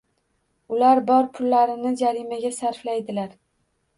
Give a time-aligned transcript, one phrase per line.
[0.77, 3.37] Ular bor pullarini jarimaga sarflaydilar.